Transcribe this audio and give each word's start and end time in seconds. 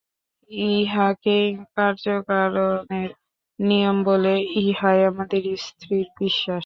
ইহাকেই 0.51 1.47
কার্যকারণের 1.75 3.09
নিয়ম 3.59 3.97
বলে, 4.05 4.33
ইহাই 4.61 4.99
আমাদের 5.11 5.43
স্থির 5.65 6.03
বিশ্বাস। 6.19 6.59